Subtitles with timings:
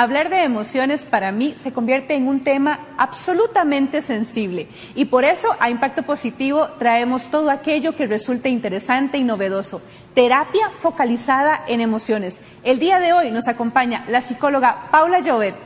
[0.00, 5.48] Hablar de emociones para mí se convierte en un tema absolutamente sensible y por eso
[5.58, 9.82] a Impacto Positivo traemos todo aquello que resulte interesante y novedoso.
[10.14, 12.42] Terapia focalizada en emociones.
[12.62, 15.56] El día de hoy nos acompaña la psicóloga Paula Llovet.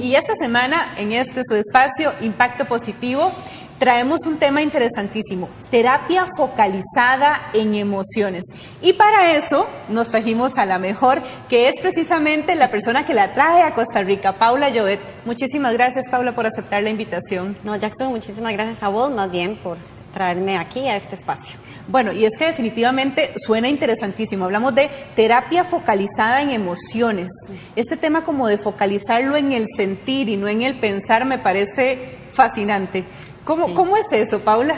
[0.00, 3.30] Y esta semana, en este su espacio, Impacto Positivo,
[3.78, 8.44] traemos un tema interesantísimo, terapia focalizada en emociones.
[8.82, 13.34] Y para eso nos trajimos a la mejor, que es precisamente la persona que la
[13.34, 15.00] trae a Costa Rica, Paula Llovet.
[15.24, 17.56] Muchísimas gracias, Paula, por aceptar la invitación.
[17.62, 19.78] No, Jackson, muchísimas gracias a vos, más bien, por
[20.12, 21.56] traerme aquí a este espacio.
[21.86, 24.44] Bueno, y es que definitivamente suena interesantísimo.
[24.44, 27.30] Hablamos de terapia focalizada en emociones.
[27.76, 32.18] Este tema como de focalizarlo en el sentir y no en el pensar me parece
[32.30, 33.04] fascinante.
[33.48, 34.76] ¿Cómo, es eso, Paula?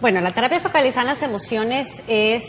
[0.00, 2.42] Bueno, la terapia focalizada en las emociones es,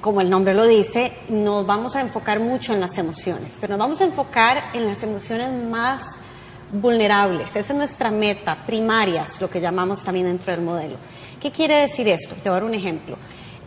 [0.00, 3.78] como el nombre lo dice, nos vamos a enfocar mucho en las emociones, pero nos
[3.78, 6.02] vamos a enfocar en las emociones más
[6.72, 7.54] vulnerables.
[7.54, 10.96] Esa es nuestra meta, primarias, lo que llamamos también dentro del modelo.
[11.40, 12.34] ¿Qué quiere decir esto?
[12.34, 13.16] Te voy a dar un ejemplo.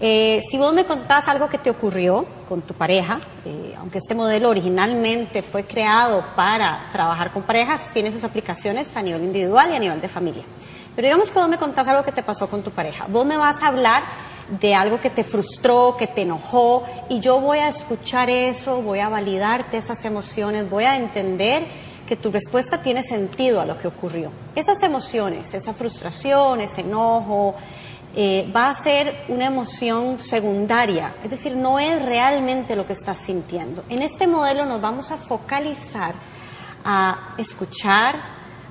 [0.02, 4.16] Eh, si vos me contás algo que te ocurrió con tu pareja, eh, aunque este
[4.16, 9.75] modelo originalmente fue creado para trabajar con parejas, tiene sus aplicaciones a nivel individual y
[9.78, 10.44] a nivel de familia.
[10.98, 13.06] Pero digamos que vos me contás algo que te pasó con tu pareja.
[13.08, 14.02] Vos me vas a hablar
[14.50, 18.98] de algo que te frustró, que te enojó, y yo voy a escuchar eso, voy
[18.98, 21.68] a validarte esas emociones, voy a entender
[22.08, 24.31] que tu respuesta tiene sentido a lo que ocurrió.
[24.56, 27.53] Esas emociones, esa frustración, ese enojo,
[28.16, 33.20] eh, va a ser una emoción secundaria, es decir, no es realmente lo que estás
[33.20, 33.84] sintiendo.
[33.88, 36.16] En este modelo nos vamos a focalizar
[36.84, 38.16] a escuchar,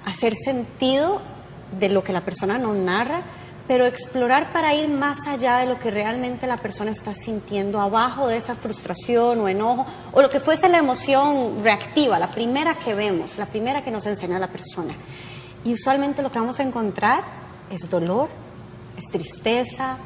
[0.04, 1.35] a hacer sentido
[1.78, 3.22] de lo que la persona nos narra,
[3.66, 8.28] pero explorar para ir más allá de lo que realmente la persona está sintiendo, abajo
[8.28, 12.94] de esa frustración o enojo, o lo que fuese la emoción reactiva, la primera que
[12.94, 14.94] vemos, la primera que nos enseña la persona.
[15.64, 17.24] Y usualmente lo que vamos a encontrar
[17.70, 18.28] es dolor,
[18.96, 19.96] es tristeza,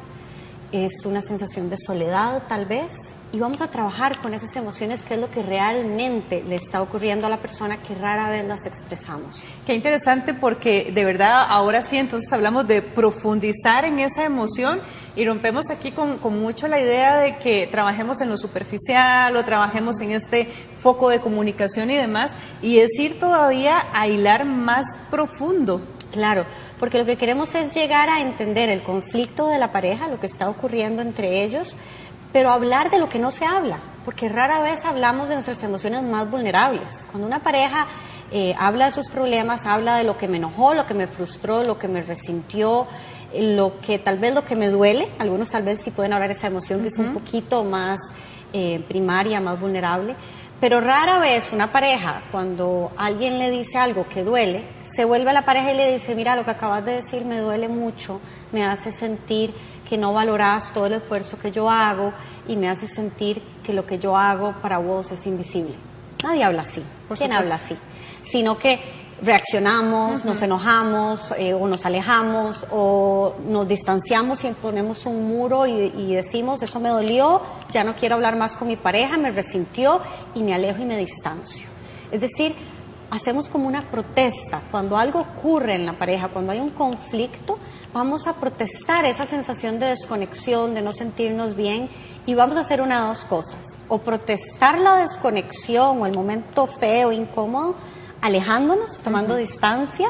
[0.71, 2.97] es una sensación de soledad tal vez,
[3.33, 7.27] y vamos a trabajar con esas emociones, que es lo que realmente le está ocurriendo
[7.27, 9.41] a la persona que rara vez las expresamos.
[9.65, 14.81] Qué interesante porque de verdad ahora sí entonces hablamos de profundizar en esa emoción
[15.15, 19.45] y rompemos aquí con, con mucho la idea de que trabajemos en lo superficial o
[19.45, 20.49] trabajemos en este
[20.79, 25.81] foco de comunicación y demás y es ir todavía a hilar más profundo.
[26.11, 26.45] Claro,
[26.77, 30.27] porque lo que queremos es llegar a entender el conflicto de la pareja, lo que
[30.27, 31.77] está ocurriendo entre ellos,
[32.31, 36.03] pero hablar de lo que no se habla, porque rara vez hablamos de nuestras emociones
[36.03, 37.05] más vulnerables.
[37.11, 37.87] Cuando una pareja
[38.31, 41.63] eh, habla de sus problemas, habla de lo que me enojó, lo que me frustró,
[41.63, 42.87] lo que me resintió,
[43.37, 46.35] lo que tal vez lo que me duele, algunos tal vez sí pueden hablar de
[46.35, 47.99] esa emoción que es un poquito más
[48.53, 50.15] eh, primaria, más vulnerable,
[50.59, 54.63] pero rara vez una pareja, cuando alguien le dice algo que duele,
[54.95, 57.39] se vuelve a la pareja y le dice, mira, lo que acabas de decir me
[57.39, 58.19] duele mucho,
[58.51, 59.53] me hace sentir
[59.91, 62.13] que no valoras todo el esfuerzo que yo hago
[62.47, 65.73] y me hace sentir que lo que yo hago para vos es invisible.
[66.23, 66.81] Nadie habla así.
[67.09, 67.75] ¿Por ¿Quién habla así?
[68.23, 68.79] Sino que
[69.21, 75.91] reaccionamos, nos enojamos eh, o nos alejamos o nos distanciamos y ponemos un muro y,
[75.93, 79.99] y, decimos, eso me dolió, ya no quiero hablar más con mi pareja, me resintió
[80.33, 81.67] y me alejo y me distancio.
[82.13, 82.55] Es decir,
[83.11, 84.61] hacemos como una protesta.
[84.71, 87.59] Cuando algo ocurre en la pareja, cuando hay un conflicto,
[87.93, 91.89] vamos a protestar esa sensación de desconexión, de no sentirnos bien,
[92.25, 93.77] y vamos a hacer una de dos cosas.
[93.89, 97.75] O protestar la desconexión o el momento feo, incómodo,
[98.21, 100.09] alejándonos, tomando distancia,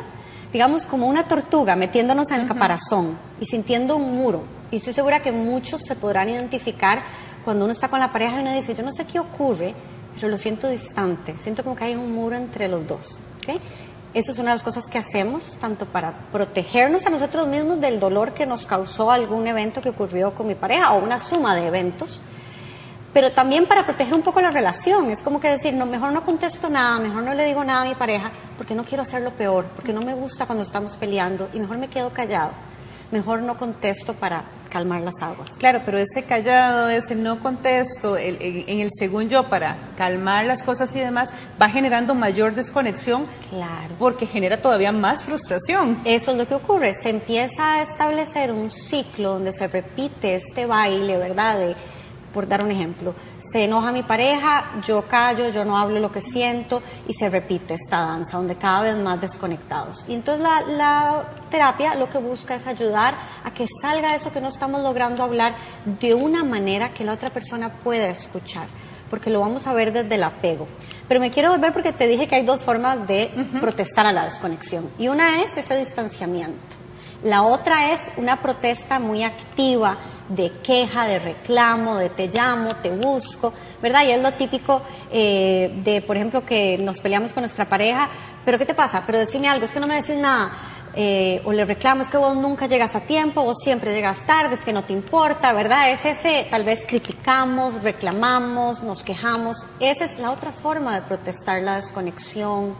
[0.53, 4.43] digamos como una tortuga, metiéndonos en el caparazón y sintiendo un muro.
[4.69, 7.01] Y estoy segura que muchos se podrán identificar
[7.43, 9.73] cuando uno está con la pareja y uno dice, yo no sé qué ocurre,
[10.21, 13.19] pero lo siento distante, siento como que hay un muro entre los dos.
[13.39, 13.59] ¿okay?
[14.13, 17.99] Eso es una de las cosas que hacemos, tanto para protegernos a nosotros mismos del
[17.99, 21.65] dolor que nos causó algún evento que ocurrió con mi pareja o una suma de
[21.65, 22.21] eventos,
[23.11, 25.09] pero también para proteger un poco la relación.
[25.09, 27.85] Es como que decir, no, mejor no contesto nada, mejor no le digo nada a
[27.85, 31.59] mi pareja, porque no quiero hacerlo peor, porque no me gusta cuando estamos peleando y
[31.59, 32.51] mejor me quedo callado,
[33.09, 35.51] mejor no contesto para calmar las aguas.
[35.57, 40.95] Claro, pero ese callado, ese no contesto, en el según yo, para calmar las cosas
[40.95, 43.25] y demás, va generando mayor desconexión.
[43.49, 43.95] Claro.
[43.99, 45.99] Porque genera todavía más frustración.
[46.05, 46.93] Eso es lo que ocurre.
[46.95, 51.59] Se empieza a establecer un ciclo donde se repite este baile, ¿verdad?
[51.59, 51.75] De,
[52.33, 53.13] por dar un ejemplo,
[53.51, 57.73] se enoja mi pareja, yo callo, yo no hablo lo que siento y se repite
[57.73, 60.05] esta danza, donde cada vez más desconectados.
[60.07, 64.41] Y entonces la, la terapia lo que busca es ayudar a que salga eso que
[64.41, 65.55] no estamos logrando hablar
[65.85, 68.67] de una manera que la otra persona pueda escuchar
[69.11, 70.67] porque lo vamos a ver desde el apego.
[71.09, 74.23] Pero me quiero volver porque te dije que hay dos formas de protestar a la
[74.23, 74.89] desconexión.
[74.97, 76.57] Y una es ese distanciamiento.
[77.21, 79.97] La otra es una protesta muy activa
[80.35, 84.05] de queja, de reclamo, de te llamo, te busco, ¿verdad?
[84.05, 84.81] Y es lo típico
[85.11, 88.09] eh, de, por ejemplo, que nos peleamos con nuestra pareja,
[88.45, 89.03] pero ¿qué te pasa?
[89.05, 90.51] Pero decime algo, es que no me decís nada.
[90.93, 94.55] Eh, o le reclamo, es que vos nunca llegas a tiempo, vos siempre llegas tarde,
[94.55, 95.91] es que no te importa, ¿verdad?
[95.91, 99.65] Es ese, tal vez criticamos, reclamamos, nos quejamos.
[99.79, 102.75] Esa es la otra forma de protestar la desconexión,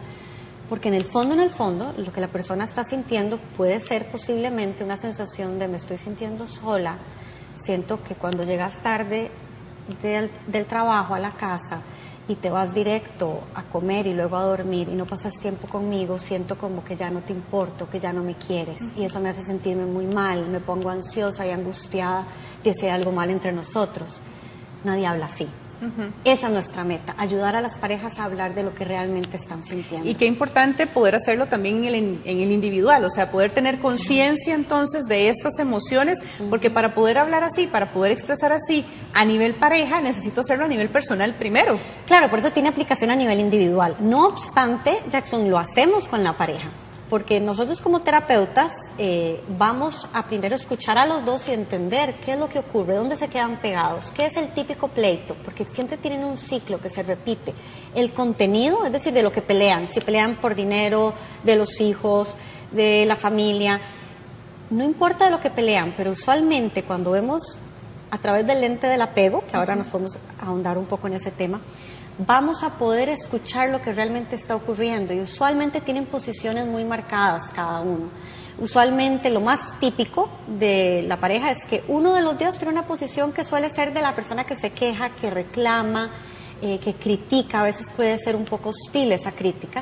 [0.68, 4.10] porque en el fondo, en el fondo, lo que la persona está sintiendo puede ser
[4.10, 6.98] posiblemente una sensación de me estoy sintiendo sola,
[7.62, 9.30] siento que cuando llegas tarde
[10.02, 11.80] del, del trabajo a la casa,
[12.28, 16.18] y te vas directo a comer y luego a dormir y no pasas tiempo conmigo,
[16.18, 18.80] siento como que ya no te importo, que ya no me quieres.
[18.96, 22.24] Y eso me hace sentirme muy mal, me pongo ansiosa y angustiada
[22.62, 24.20] de si hay algo mal entre nosotros.
[24.84, 25.48] Nadie habla así.
[26.24, 29.62] Esa es nuestra meta, ayudar a las parejas a hablar de lo que realmente están
[29.62, 30.08] sintiendo.
[30.08, 33.78] Y qué importante poder hacerlo también en el, en el individual, o sea, poder tener
[33.78, 36.18] conciencia entonces de estas emociones,
[36.50, 40.68] porque para poder hablar así, para poder expresar así a nivel pareja, necesito hacerlo a
[40.68, 41.78] nivel personal primero.
[42.06, 43.96] Claro, por eso tiene aplicación a nivel individual.
[44.00, 46.70] No obstante, Jackson, lo hacemos con la pareja
[47.12, 52.32] porque nosotros como terapeutas eh, vamos a primero escuchar a los dos y entender qué
[52.32, 55.98] es lo que ocurre, dónde se quedan pegados, qué es el típico pleito, porque siempre
[55.98, 57.52] tienen un ciclo que se repite.
[57.94, 61.12] El contenido, es decir, de lo que pelean, si pelean por dinero,
[61.44, 62.34] de los hijos,
[62.70, 63.78] de la familia,
[64.70, 67.42] no importa de lo que pelean, pero usualmente cuando vemos
[68.10, 71.30] a través del lente del apego, que ahora nos podemos ahondar un poco en ese
[71.30, 71.60] tema,
[72.26, 77.50] vamos a poder escuchar lo que realmente está ocurriendo y usualmente tienen posiciones muy marcadas
[77.54, 78.10] cada uno.
[78.58, 82.86] Usualmente lo más típico de la pareja es que uno de los dos tiene una
[82.86, 86.10] posición que suele ser de la persona que se queja, que reclama,
[86.62, 89.80] eh, que critica, a veces puede ser un poco hostil esa crítica,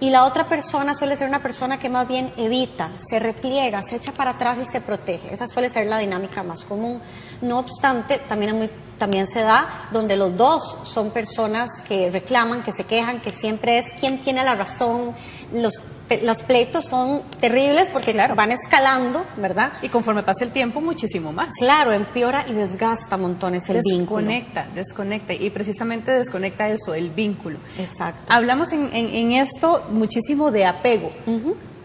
[0.00, 3.96] y la otra persona suele ser una persona que más bien evita, se repliega, se
[3.96, 5.32] echa para atrás y se protege.
[5.32, 7.00] Esa suele ser la dinámica más común.
[7.42, 12.72] No obstante, también, muy, también se da donde los dos son personas que reclaman, que
[12.72, 15.14] se quejan, que siempre es quien tiene la razón,
[15.52, 15.74] los
[16.22, 19.72] los pleitos son terribles porque van escalando, ¿verdad?
[19.82, 21.54] Y conforme pasa el tiempo, muchísimo más.
[21.56, 24.26] Claro, empeora y desgasta montones el vínculo.
[24.26, 25.32] Desconecta, desconecta.
[25.32, 27.58] Y precisamente desconecta eso, el vínculo.
[27.78, 28.32] Exacto.
[28.32, 31.12] Hablamos en, esto muchísimo de apego.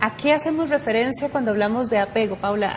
[0.01, 2.73] ¿A qué hacemos referencia cuando hablamos de apego, Paula?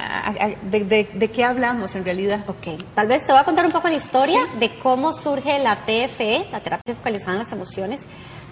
[0.62, 2.40] de, qué hablamos en realidad?
[2.48, 5.84] Ok, tal vez te voy a contar un poco la historia de cómo surge la
[5.84, 8.00] TFE, la terapia focalizada en las emociones,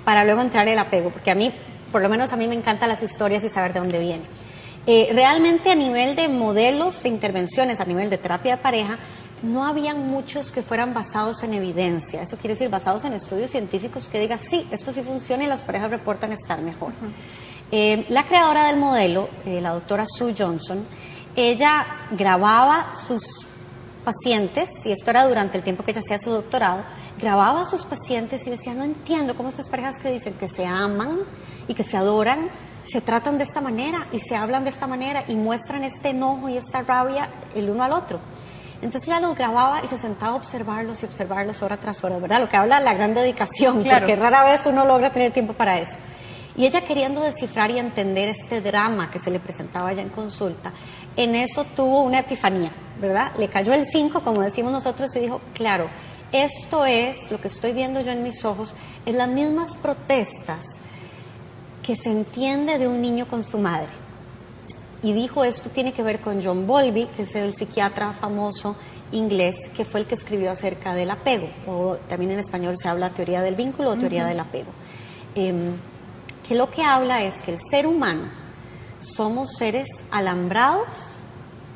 [0.05, 1.53] para luego entrar el apego, porque a mí
[1.91, 4.27] por lo menos a mí me encantan las historias y saber de dónde vienen.
[4.87, 8.99] Eh, realmente a nivel de modelos de intervenciones, a nivel de terapia de pareja,
[9.43, 12.23] no habían muchos que fueran basados en evidencia.
[12.23, 15.65] Eso quiere decir basados en estudios científicos que digan, sí, esto sí funciona y las
[15.65, 16.93] parejas reportan estar mejor.
[17.73, 20.85] Eh, la creadora del modelo, eh, la doctora Sue Johnson,
[21.37, 23.23] ella grababa sus
[24.05, 26.83] pacientes, y esto era durante el tiempo que ella hacía su doctorado,
[27.20, 30.67] grababa a sus pacientes y decía, no entiendo cómo estas parejas que dicen que se
[30.67, 31.19] aman
[31.69, 32.48] y que se adoran,
[32.86, 36.48] se tratan de esta manera y se hablan de esta manera y muestran este enojo
[36.48, 38.19] y esta rabia el uno al otro.
[38.82, 42.41] Entonces ella los grababa y se sentaba a observarlos y observarlos hora tras hora, ¿verdad?
[42.41, 45.79] Lo que habla de la gran dedicación, porque rara vez uno logra tener tiempo para
[45.79, 45.96] eso.
[46.56, 50.72] Y ella queriendo descifrar y entender este drama que se le presentaba ya en consulta,
[51.17, 53.32] en eso tuvo una epifanía, ¿verdad?
[53.39, 55.89] Le cayó el 5, como decimos nosotros, y dijo, claro,
[56.32, 60.65] esto es, lo que estoy viendo yo en mis ojos, es las mismas protestas
[61.82, 63.89] que se entiende de un niño con su madre.
[65.03, 68.77] Y dijo, esto tiene que ver con John Bowlby, que es el psiquiatra famoso
[69.13, 73.10] inglés, que fue el que escribió acerca del apego, o también en español se habla
[73.10, 74.70] teoría del vínculo o teoría del apego.
[75.34, 75.72] Em,
[76.46, 78.25] que lo que habla es que el ser humano
[79.01, 80.89] somos seres alambrados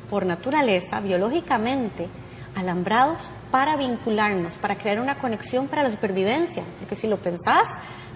[0.09, 2.07] por naturaleza, biológicamente,
[2.55, 6.63] alambrados para vincularnos, para crear una conexión para la supervivencia.
[6.79, 7.67] Porque si lo pensás,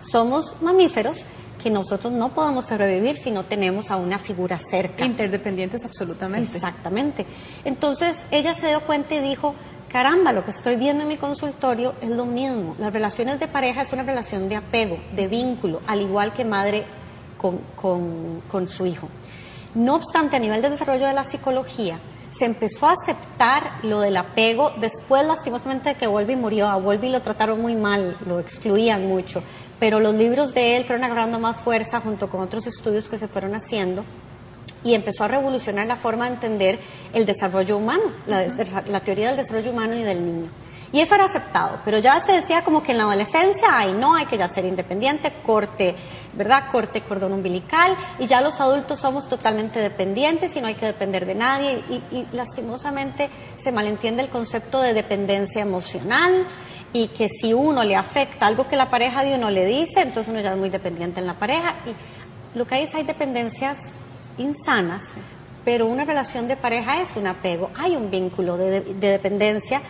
[0.02, 1.26] somos mamíferos
[1.62, 5.06] que nosotros no podemos sobrevivir si no tenemos a una figura cerca.
[5.06, 6.56] Interdependientes absolutamente.
[6.56, 7.26] Exactamente.
[7.66, 9.54] Entonces ella se dio cuenta y dijo,
[9.90, 12.76] caramba, lo que estoy viendo en mi consultorio es lo mismo.
[12.80, 16.86] Las relaciones de pareja es una relación de apego, de vínculo, al igual que madre
[17.38, 19.10] con, con, con su hijo.
[19.76, 22.00] No obstante, a nivel de desarrollo de la psicología,
[22.40, 24.72] se empezó a aceptar lo del apego.
[24.80, 29.44] Después, lastimosamente, que Wolby murió, a Wolby lo trataron muy mal, lo excluían mucho.
[29.78, 33.28] Pero los libros de él fueron agarrando más fuerza junto con otros estudios que se
[33.28, 34.06] fueron haciendo
[34.84, 36.80] y empezó a revolucionar la forma de entender
[37.14, 38.46] el desarrollo humano, la,
[38.88, 40.50] la, teoría del desarrollo humano y del niño.
[40.92, 44.16] Y eso era aceptado, pero ya se decía como que en la adolescencia, ay, no,
[44.16, 45.96] hay que ya ser independiente, corte,
[46.34, 46.72] ¿verdad?
[46.72, 51.28] Corte cordón umbilical, y ya los adultos somos totalmente dependientes y no hay que depender
[51.28, 53.30] de nadie, y, lastimosamente
[53.62, 56.48] se malentiende el concepto de dependencia emocional,
[56.92, 60.32] y que si uno le afecta algo que la pareja de uno le dice, entonces
[60.32, 63.78] uno ya es muy dependiente en la pareja, y lo que hay es hay dependencias
[64.40, 65.04] insanas,
[65.64, 69.84] pero una relación de pareja es un apego, hay un vínculo de, dependencia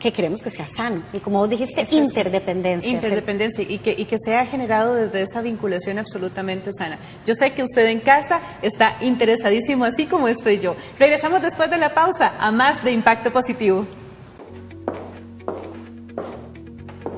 [0.00, 1.02] que queremos que sea sano.
[1.12, 2.90] Y como vos dijiste, interdependencia.
[2.90, 6.98] Interdependencia y que, y que sea generado desde esa vinculación absolutamente sana.
[7.24, 10.74] Yo sé que usted en casa está interesadísimo, así como estoy yo.
[10.98, 13.86] Regresamos después de la pausa a más de Impacto Positivo.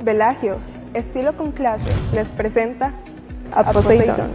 [0.03, 0.59] Velagio,
[0.95, 2.93] estilo con clase, les presenta
[3.53, 4.33] a Poseidon.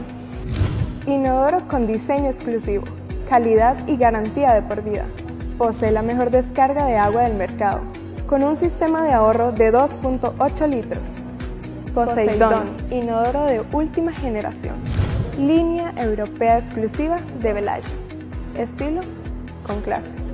[1.05, 2.85] Inodoro con diseño exclusivo,
[3.29, 5.05] calidad y garantía de por vida.
[5.57, 7.81] Posee la mejor descarga de agua del mercado,
[8.27, 11.01] con un sistema de ahorro de 2.8 litros.
[11.95, 14.75] Poseidón, inodoro de última generación.
[15.37, 17.87] Línea europea exclusiva de Velayo.
[18.55, 19.01] Estilo
[19.65, 20.26] con clase.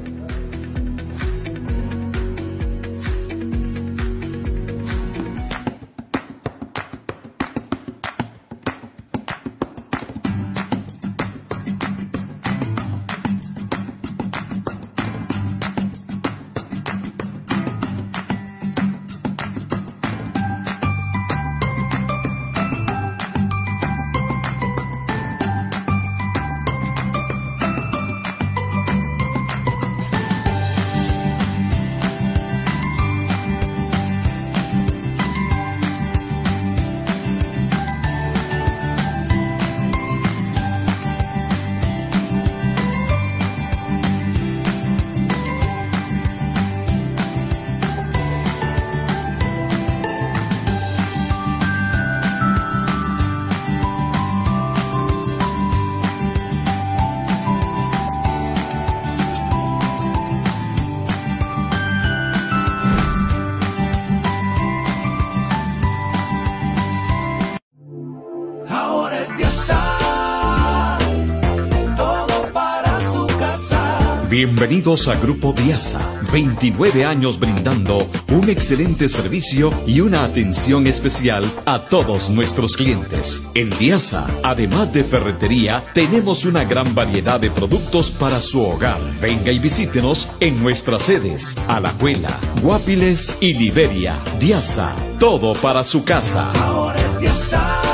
[74.45, 76.01] Bienvenidos a Grupo Diasa,
[76.33, 83.47] 29 años brindando un excelente servicio y una atención especial a todos nuestros clientes.
[83.53, 88.99] En Diasa, además de ferretería, tenemos una gran variedad de productos para su hogar.
[89.21, 94.19] Venga y visítenos en nuestras sedes, Alajuela, Guapiles y Liberia.
[94.41, 96.51] Diasa, todo para su casa.
[96.51, 97.92] Ahora es Diasa.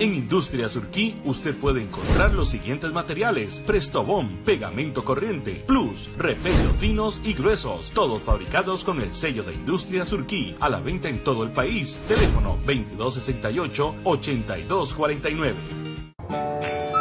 [0.00, 7.20] En Industria Surquí usted puede encontrar los siguientes materiales: Prestobón, pegamento corriente, Plus, repellos finos
[7.22, 11.44] y gruesos, todos fabricados con el sello de Industria Surquí, a la venta en todo
[11.44, 12.00] el país.
[12.08, 15.54] Teléfono 2268-8249.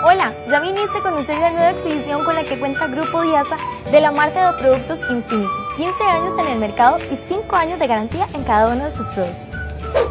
[0.04, 3.56] Hola, ya viniste a conocer la nueva exhibición con la que cuenta Grupo Diasa
[3.90, 5.48] de la marca de productos Infinity.
[5.78, 9.08] 15 años en el mercado y 5 años de garantía en cada uno de sus
[9.08, 9.49] productos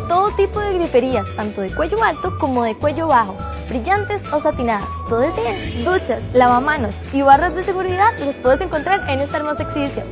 [0.08, 3.36] todo tipo de griferías, tanto de cuello alto como de cuello bajo,
[3.68, 4.88] brillantes o satinadas.
[5.08, 9.64] Todo el día, duchas, lavamanos y barras de seguridad los puedes encontrar en esta hermosa
[9.64, 10.06] exhibición.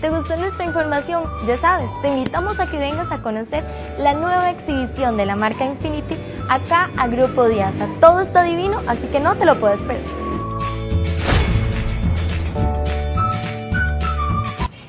[0.00, 1.24] ¿Te gustó nuestra información?
[1.46, 3.62] Ya sabes, te invitamos a que vengas a conocer
[3.98, 6.16] la nueva exhibición de la marca Infinity
[6.48, 7.86] acá a Grupo Diasa.
[8.00, 10.19] Todo está divino, así que no te lo puedes perder.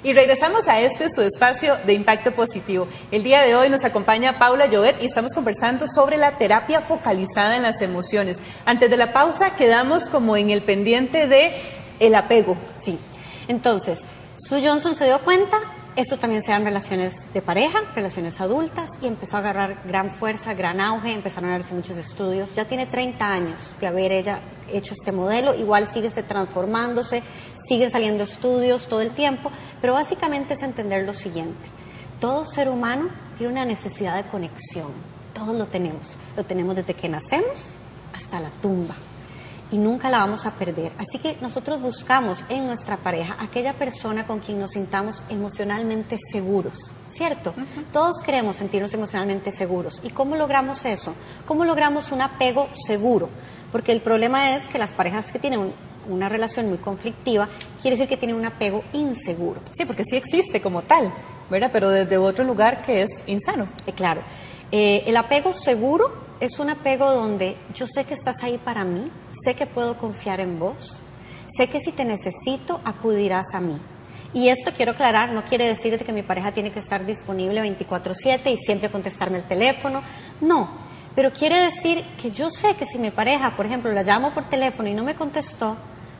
[0.03, 2.88] Y regresamos a este su espacio de impacto positivo.
[3.12, 7.55] El día de hoy nos acompaña Paula Llobet y estamos conversando sobre la terapia focalizada
[7.55, 8.41] en las emociones.
[8.65, 11.51] Antes de la pausa quedamos como en el pendiente de
[12.00, 12.58] el apego.
[12.79, 12.98] Sí.
[13.48, 14.00] Entonces,
[14.38, 15.60] Sue Johnson se dio cuenta,
[15.96, 20.13] esto también se da en relaciones de pareja, relaciones adultas, y empezó a agarrar gran
[20.13, 22.55] fuerza, gran auge, empezaron a darse muchos estudios.
[22.55, 24.39] Ya tiene 30 años de haber ella
[24.72, 27.22] hecho este modelo, igual sigue transformándose,
[27.68, 29.51] siguen saliendo estudios todo el tiempo,
[29.82, 31.70] pero básicamente es entender lo siguiente.
[32.20, 34.91] Todo ser humano tiene una necesidad de conexión,
[35.34, 37.74] todos lo tenemos, lo tenemos desde que nacemos
[38.13, 38.96] hasta la tumba.
[39.72, 40.91] y nunca la vamos a perder.
[40.98, 46.91] Así que nosotros buscamos en nuestra pareja aquella persona con quien nos sintamos emocionalmente seguros,
[47.08, 47.53] ¿cierto?
[47.94, 50.01] Todos queremos sentirnos emocionalmente seguros.
[50.03, 51.13] ¿Y cómo logramos eso?
[51.48, 53.30] ¿Cómo logramos un apego seguro?
[53.72, 55.74] Porque el problema es que las parejas que tienen
[56.10, 57.48] una relación muy conflictiva
[57.81, 59.62] quiere decir que tienen un apego inseguro.
[59.72, 61.13] Sí, porque sí existe como tal,
[61.50, 61.70] ¿verdad?
[61.72, 63.67] Pero desde otro lugar que es insano.
[63.86, 64.22] Eh, claro.
[64.72, 69.12] Eh, el apego seguro es un apego donde yo sé que estás ahí para mí,
[69.43, 70.98] sé que puedo confiar en vos,
[71.55, 73.77] sé que si te necesito acudirás a mí.
[74.34, 78.50] Y esto quiero aclarar, no quiere decir que mi pareja tiene que estar disponible 24/7
[78.51, 80.01] y siempre contestarme el teléfono,
[80.39, 80.70] no,
[81.15, 84.46] pero quiere decir que yo sé que si mi pareja, por ejemplo, la llamo por
[84.46, 85.75] teléfono y no me contestó,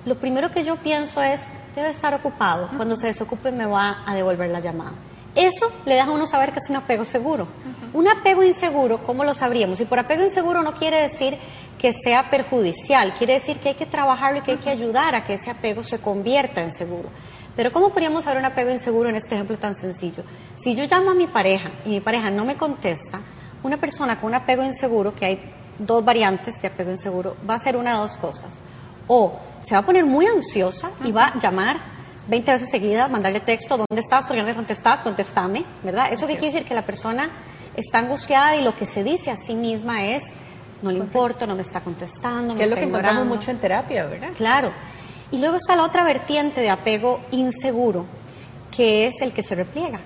[0.06, 1.42] lo primero que yo pienso es,
[1.76, 4.94] debe estar ocupado, cuando se desocupe me va a devolver la llamada.
[5.36, 7.48] Eso le deja a uno saber que es un apego seguro.
[7.94, 9.80] Un apego inseguro, ¿cómo lo sabríamos?
[9.80, 11.38] Y por apego inseguro no quiere decir
[11.80, 15.24] que sea perjudicial, quiere decir que hay que trabajarlo y que hay que ayudar a
[15.24, 17.10] que ese apego se convierta en seguro.
[17.56, 20.24] Pero ¿cómo podríamos saber un apego inseguro en este ejemplo tan sencillo?
[20.62, 23.22] Si yo llamo a mi pareja y mi pareja no me contesta,
[23.64, 25.42] una persona con un apego inseguro, que hay
[25.78, 28.54] dos variantes de apego inseguro, va a hacer una de dos cosas.
[29.08, 31.78] O se va a poner muy ansiosa y va a llamar
[32.28, 34.26] 20 veces seguidas, mandarle texto, ¿dónde estás?
[34.26, 35.02] ¿Por qué no me contestas?
[35.02, 36.12] Contéstame, ¿verdad?
[36.12, 37.30] Eso qué quiere decir que la persona
[37.76, 40.24] está angustiada y lo que se dice a sí misma es,
[40.82, 44.06] no le importa, no me está contestando, Que es lo que encontramos mucho en terapia,
[44.06, 44.30] ¿verdad?
[44.36, 44.72] Claro.
[45.32, 48.06] Y luego está la otra vertiente de apego inseguro,
[48.76, 50.00] que es el que se repliega.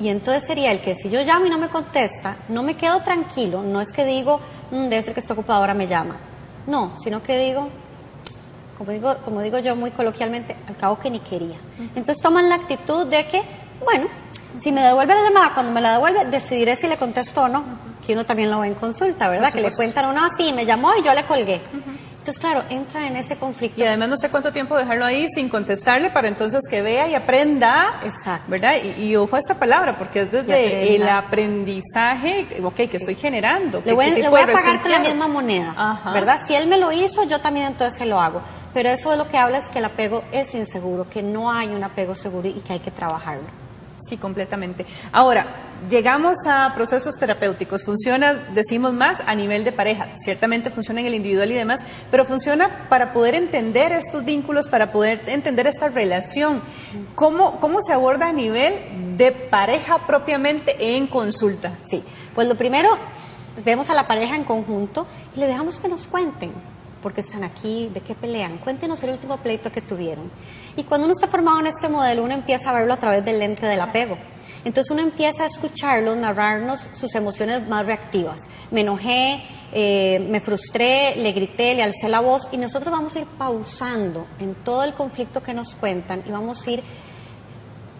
[0.00, 3.00] Y entonces sería el que si yo llamo y no me contesta, no me quedo
[3.00, 4.40] tranquilo, no es que digo,
[4.70, 6.16] "Mm, debe ser que está ocupado, ahora me llama.
[6.66, 7.68] No, sino que digo,
[8.78, 11.56] como digo, como digo yo muy coloquialmente, al cabo que ni quería.
[11.94, 13.42] Entonces toman la actitud de que,
[13.84, 14.06] bueno,
[14.58, 17.62] si me devuelve la llamada, cuando me la devuelve, decidiré si le contesto o no,
[18.06, 19.52] que uno también lo ve en consulta, ¿verdad?
[19.52, 21.60] Que le cuentan a uno así, me llamó y yo le colgué.
[22.20, 23.80] Entonces, claro, entra en ese conflicto.
[23.80, 27.14] Y además no sé cuánto tiempo dejarlo ahí sin contestarle para entonces que vea y
[27.14, 27.98] aprenda.
[28.04, 28.44] Exacto.
[28.46, 28.74] ¿Verdad?
[28.98, 33.82] Y, y ojo a esta palabra, porque es desde el aprendizaje, ok, que estoy generando.
[33.86, 36.12] Le voy, ¿Qué le voy a pagar con la misma moneda, Ajá.
[36.12, 36.40] ¿verdad?
[36.46, 38.42] Si él me lo hizo, yo también entonces se lo hago.
[38.74, 41.68] Pero eso de lo que habla es que el apego es inseguro, que no hay
[41.68, 43.48] un apego seguro y que hay que trabajarlo.
[44.06, 44.84] Sí, completamente.
[45.10, 45.46] Ahora,
[45.88, 47.84] llegamos a procesos terapéuticos.
[47.84, 50.08] Funciona, decimos más, a nivel de pareja.
[50.16, 54.92] Ciertamente funciona en el individual y demás, pero funciona para poder entender estos vínculos, para
[54.92, 56.60] poder entender esta relación.
[57.14, 61.72] ¿Cómo, cómo se aborda a nivel de pareja propiamente en consulta?
[61.84, 62.02] Sí,
[62.34, 62.90] pues lo primero,
[63.64, 66.52] vemos a la pareja en conjunto y le dejamos que nos cuenten
[67.02, 68.58] por qué están aquí, de qué pelean.
[68.58, 70.30] Cuéntenos el último pleito que tuvieron.
[70.76, 73.38] Y cuando uno está formado en este modelo, uno empieza a verlo a través del
[73.38, 74.18] lente del apego.
[74.64, 78.38] Entonces uno empieza a escucharlos, narrarnos sus emociones más reactivas.
[78.70, 79.42] Me enojé,
[79.72, 84.26] eh, me frustré, le grité, le alcé la voz y nosotros vamos a ir pausando
[84.38, 86.82] en todo el conflicto que nos cuentan y vamos a ir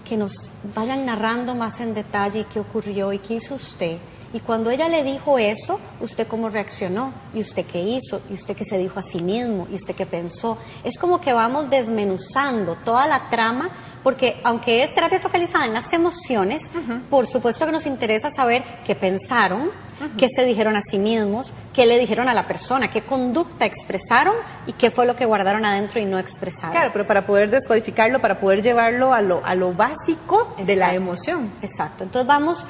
[0.05, 0.33] que nos
[0.75, 3.99] vayan narrando más en detalle qué ocurrió y qué hizo usted.
[4.33, 8.57] Y cuando ella le dijo eso, usted cómo reaccionó, y usted qué hizo, y usted
[8.57, 10.57] qué se dijo a sí mismo, y usted qué pensó.
[10.85, 13.71] Es como que vamos desmenuzando toda la trama,
[14.03, 16.71] porque aunque es terapia focalizada en las emociones,
[17.09, 19.71] por supuesto que nos interesa saber qué pensaron,
[20.17, 24.35] qué se dijeron a sí mismos, qué le dijeron a la persona, qué conducta expresaron
[24.67, 26.73] y qué fue lo que guardaron adentro y no expresaron.
[26.73, 30.95] Claro, pero para poder descodificarlo, para poder llevarlo a lo, a lo básico de la
[30.95, 31.51] emoción.
[31.63, 32.05] Exacto.
[32.05, 32.65] Entonces vamos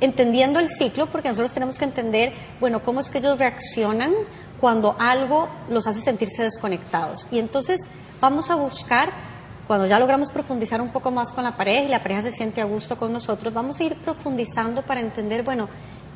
[0.00, 4.12] entendiendo el ciclo porque nosotros tenemos que entender, bueno, cómo es que ellos reaccionan
[4.60, 7.26] cuando algo los hace sentirse desconectados.
[7.30, 7.80] Y entonces
[8.20, 9.10] vamos a buscar,
[9.68, 12.60] cuando ya logramos profundizar un poco más con la pareja y la pareja se siente
[12.60, 15.68] a gusto con nosotros, vamos a ir profundizando para entender, bueno,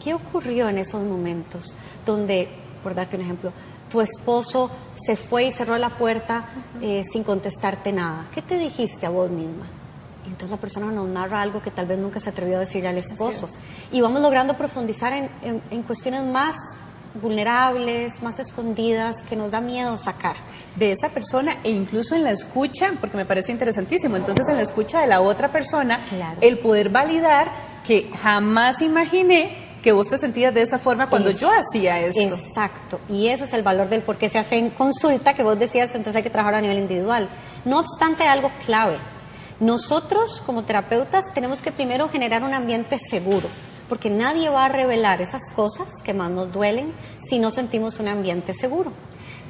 [0.03, 2.49] ¿qué ocurrió en esos momentos donde,
[2.83, 3.53] por darte un ejemplo,
[3.91, 4.71] tu esposo
[5.07, 6.47] se fue y cerró la puerta
[6.81, 8.27] eh, sin contestarte nada?
[8.35, 9.67] ¿Qué te dijiste a vos misma?
[10.25, 12.97] Entonces la persona nos narra algo que tal vez nunca se atrevió a decirle al
[12.99, 13.49] esposo.
[13.91, 16.55] Y vamos logrando profundizar en, en- en cuestiones más
[17.20, 20.37] vulnerables, más escondidas, que nos da miedo sacar.
[20.77, 24.16] de esa persona e incluso en la escucha, porque me parece interesantísimo.
[24.16, 26.38] Entonces, en la escucha de la otra persona, Claro.
[26.40, 27.53] el poder validar
[27.87, 32.22] que jamás imaginé que vos te sentías de esa forma cuando Es- yo hacía esto.
[32.37, 33.01] Exacto.
[33.11, 35.88] Y eso es el valor del por qué se hace en consulta, que vos decías,
[35.88, 37.29] entonces hay que trabajar a nivel individual.
[37.66, 38.96] No obstante, algo clave.
[39.61, 43.48] Nosotros, como terapeutas, tenemos que primero generar un ambiente seguro,
[43.92, 46.94] porque nadie va a revelar esas cosas que más nos duelen
[47.28, 48.90] si no sentimos un ambiente seguro.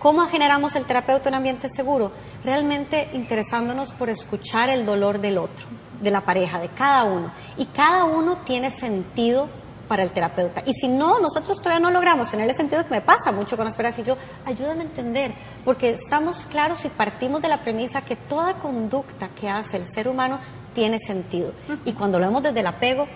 [0.00, 2.10] ¿Cómo generamos el terapeuta un ambiente seguro?
[2.44, 5.64] Realmente interesándonos por escuchar el dolor del otro,
[6.00, 7.30] de la pareja, de cada uno.
[7.56, 9.48] Y cada uno tiene sentido
[9.86, 10.64] para el terapeuta.
[10.66, 13.64] Y si no, nosotros todavía no logramos tener el sentido que me pasa mucho con
[13.64, 15.32] las parejas y yo, ayúdame a entender,
[15.64, 20.08] porque estamos claros y partimos de la premisa que toda conducta que hace el ser
[20.08, 20.40] humano
[20.74, 21.52] tiene sentido.
[21.84, 23.06] Y cuando lo vemos desde el apego,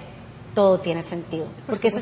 [0.56, 1.46] todo tiene sentido.
[1.66, 1.96] Porque es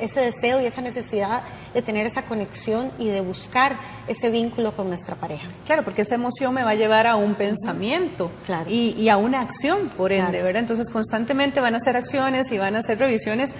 [0.00, 1.42] ese deseo y esa necesidad
[1.74, 3.76] de tener esa conexión y de buscar
[4.08, 5.46] ese vínculo con nuestra pareja.
[5.66, 8.30] Claro, porque esa emoción me va a llevar a un pensamiento
[8.66, 10.62] y, a una acción, por ende, ¿verdad?
[10.62, 13.52] Entonces constantemente van a hacer acciones y van a hacer revisiones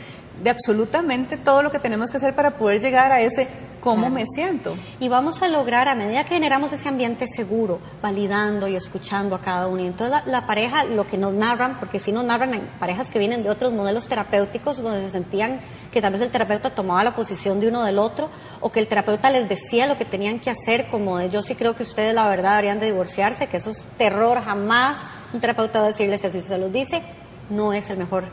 [0.43, 3.49] de absolutamente todo lo que tenemos que hacer para poder llegar a ese
[3.81, 4.77] cómo me siento.
[5.01, 9.41] Y vamos a lograr, a medida que generamos ese ambiente seguro, validando y escuchando a
[9.41, 9.83] cada uno.
[9.83, 13.19] Y entonces la, pareja, lo que nos narran, porque si nos narran en parejas que
[13.19, 15.61] vienen de otros modelos terapéuticos, donde se sentían
[15.93, 18.89] que tal vez el terapeuta tomaba la posición de uno del otro, o que el
[18.89, 22.15] terapeuta les decía lo que tenían que hacer, como de yo sí creo que ustedes
[22.15, 24.99] la verdad deberían de divorciarse, que eso es terror, jamás
[25.33, 26.39] un terapeuta va a decirles eso.
[26.39, 27.03] Y si se los dice,
[27.51, 28.25] no es el mejor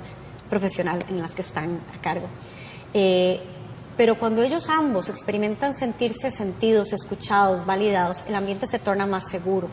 [0.50, 2.28] profesional en las que están a cargo.
[2.94, 3.42] Eh,
[3.98, 9.70] pero cuando ellos ambos experimentan sentirse sentidos, escuchados, validados, el ambiente se torna más seguro.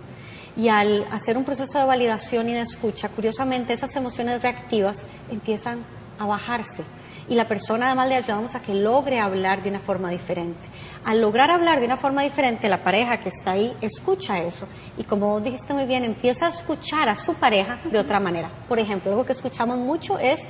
[0.56, 4.98] Y al hacer un proceso de validación y de escucha, curiosamente esas emociones reactivas
[5.30, 5.84] empiezan
[6.18, 6.84] a bajarse.
[7.28, 10.60] Y la persona además le ayudamos a que logre hablar de una forma diferente.
[11.04, 14.68] Al lograr hablar de una forma diferente, la pareja que está ahí escucha eso.
[14.98, 18.50] Y como dijiste muy bien, empieza a escuchar a su pareja de otra manera.
[18.68, 20.40] Por ejemplo, algo que escuchamos mucho es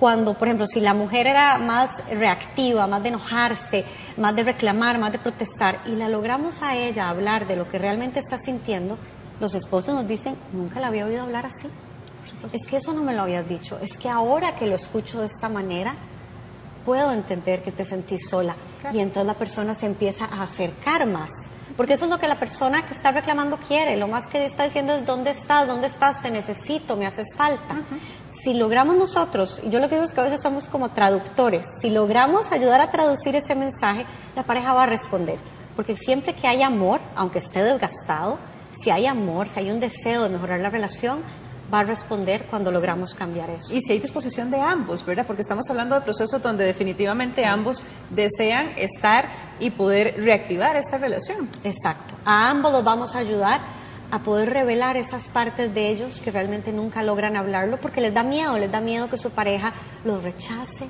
[0.00, 3.84] cuando, por ejemplo, si la mujer era más reactiva, más de enojarse,
[4.16, 7.78] más de reclamar, más de protestar, y la logramos a ella hablar de lo que
[7.78, 8.96] realmente está sintiendo,
[9.40, 11.68] los esposos nos dicen, nunca la había oído hablar así.
[12.50, 15.26] Es que eso no me lo habías dicho, es que ahora que lo escucho de
[15.26, 15.94] esta manera,
[16.86, 18.56] puedo entender que te sentís sola.
[18.94, 21.30] Y entonces la persona se empieza a acercar más.
[21.76, 23.96] Porque eso es lo que la persona que está reclamando quiere.
[23.96, 25.66] Lo más que está diciendo es, ¿dónde estás?
[25.66, 26.20] ¿Dónde estás?
[26.20, 27.76] Te necesito, me haces falta
[28.42, 31.66] si logramos nosotros, y yo lo que digo es que a veces somos como traductores,
[31.80, 35.38] si logramos ayudar a traducir ese mensaje, la pareja va a responder.
[35.76, 38.38] Porque siempre que hay amor, aunque esté desgastado,
[38.82, 41.20] si hay amor, si hay un deseo de mejorar la relación,
[41.72, 43.74] va a responder cuando logramos cambiar eso.
[43.74, 45.26] Y si hay disposición de ambos, ¿verdad?
[45.26, 49.28] Porque estamos hablando de procesos donde definitivamente ambos desean estar
[49.60, 51.48] y poder reactivar esta relación.
[51.62, 52.14] Exacto.
[52.24, 53.60] A ambos los vamos a ayudar
[54.10, 58.22] a poder revelar esas partes de ellos que realmente nunca logran hablarlo porque les da
[58.22, 59.72] miedo, les da miedo que su pareja
[60.04, 60.86] los rechace,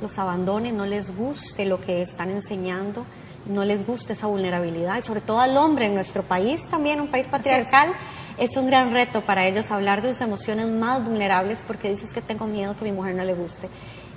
[0.00, 3.04] los abandone, no les guste lo que están enseñando,
[3.46, 7.08] no les guste esa vulnerabilidad y sobre todo al hombre en nuestro país también, un
[7.08, 7.90] país patriarcal.
[8.38, 8.50] Es.
[8.50, 12.22] es un gran reto para ellos hablar de sus emociones más vulnerables porque dices que
[12.22, 13.68] tengo miedo que mi mujer no le guste.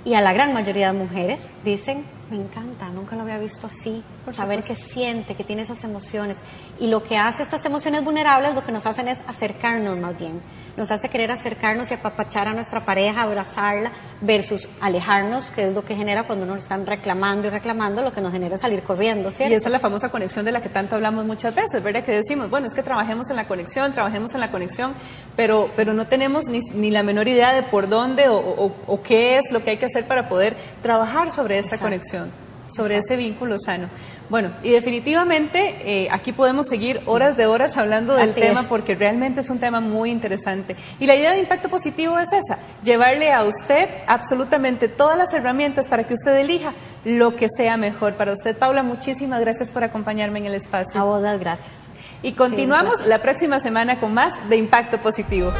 [0.02, 4.02] Y a la gran mayoría de mujeres dicen, me encanta, nunca lo había visto así,
[4.24, 6.38] por saber que siente, que tiene esas emociones.
[6.80, 10.40] Y lo que hace estas emociones vulnerables, lo que nos hacen es acercarnos más bien
[10.76, 15.84] nos hace querer acercarnos y apapachar a nuestra pareja, abrazarla, versus alejarnos, que es lo
[15.84, 19.52] que genera cuando nos están reclamando y reclamando, lo que nos genera salir corriendo, ¿cierto?
[19.52, 22.04] Y esta es la famosa conexión de la que tanto hablamos muchas veces, ¿verdad?
[22.04, 24.94] Que decimos, bueno, es que trabajemos en la conexión, trabajemos en la conexión,
[25.36, 29.36] pero, pero no tenemos ni, ni la menor idea de por dónde o, o, qué
[29.36, 32.30] es lo que hay que hacer para poder trabajar sobre esta conexión,
[32.74, 33.88] sobre ese vínculo sano.
[34.28, 39.40] Bueno, y definitivamente eh, aquí podemos seguir horas de horas hablando del tema porque realmente
[39.40, 40.76] es un tema muy interesante.
[41.00, 45.88] Y la idea de impacto positivo es esa, llevarle a usted absolutamente todas las herramientas
[45.88, 48.56] para que usted elija lo que sea mejor para usted.
[48.56, 51.00] Paula, muchísimas gracias por acompañarme en el espacio.
[51.00, 51.68] A vos, gracias.
[52.22, 55.52] Y continuamos la próxima semana con más de impacto positivo.